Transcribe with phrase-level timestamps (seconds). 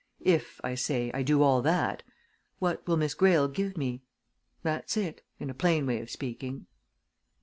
[0.25, 2.01] if, I say, I do all that,
[2.57, 4.01] what will Miss Greyle give me?
[4.63, 6.65] That's it in a plain way of speaking."